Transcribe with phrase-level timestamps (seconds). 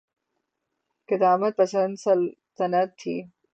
[1.09, 3.15] قدامت پسند سلطنت تھی۔